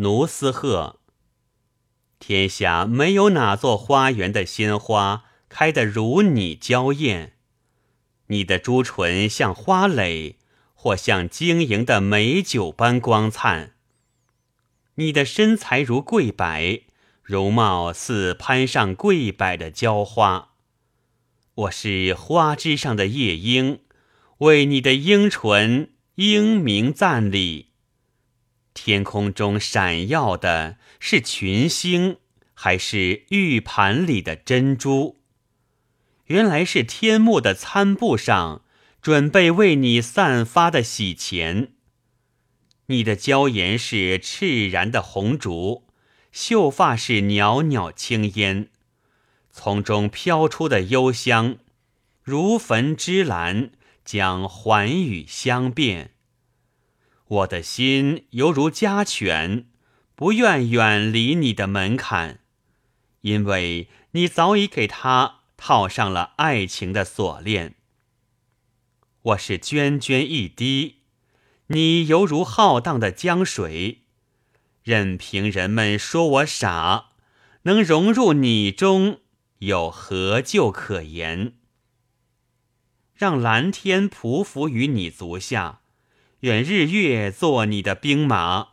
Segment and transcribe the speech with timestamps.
[0.00, 1.00] 奴斯鹤。
[2.20, 7.34] 天下没有哪座花园的鲜花开得如你娇艳。
[8.28, 10.36] 你的朱唇像花蕾，
[10.74, 13.74] 或像晶莹的美酒般光灿。
[14.96, 16.84] 你的身材如桂柏，
[17.24, 20.50] 容貌似攀上桂柏的娇花。
[21.54, 23.80] 我是花枝上的夜莺，
[24.38, 27.70] 为你的樱唇英明赞礼。
[28.80, 32.18] 天空中闪耀的是群星，
[32.54, 35.16] 还是玉盘里的珍珠？
[36.26, 38.62] 原来是天幕的餐布上
[39.02, 41.72] 准备为你散发的喜钱。
[42.86, 45.82] 你的娇颜是赤然的红烛，
[46.30, 48.68] 秀发是袅袅青烟，
[49.50, 51.56] 从中飘出的幽香，
[52.22, 53.72] 如焚芝兰，
[54.04, 56.12] 将寰宇相变。
[57.28, 59.66] 我的心犹如家犬，
[60.14, 62.40] 不愿远离你的门槛，
[63.20, 65.36] 因为你早已给他。
[65.60, 67.74] 套上了爱情的锁链，
[69.22, 70.98] 我是涓涓一滴，
[71.66, 74.02] 你犹如浩荡的江水，
[74.84, 77.06] 任凭人们说我傻，
[77.62, 79.18] 能融入你中
[79.58, 81.54] 有何救可言？
[83.16, 85.80] 让蓝天匍匐于你足下，
[86.40, 88.68] 愿日月做你的兵马，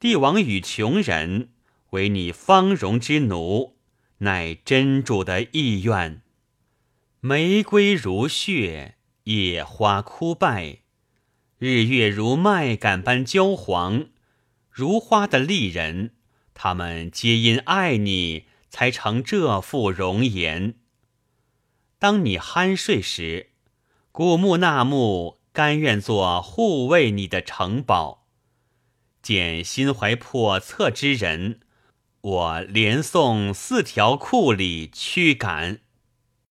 [0.00, 1.50] 帝王与穷人
[1.90, 3.76] 为你方容之奴。
[4.18, 6.22] 乃真主的意愿。
[7.20, 10.78] 玫瑰如血，野花枯败，
[11.58, 14.06] 日月如麦秆般焦黄。
[14.68, 16.14] 如花的丽人，
[16.52, 20.74] 他们皆因爱你，才成这副容颜。
[22.00, 23.50] 当你酣睡时，
[24.10, 28.26] 古木纳木甘愿做护卫你的城堡。
[29.22, 31.60] 见心怀叵测之人。
[32.22, 35.81] 我连送四条库里驱赶。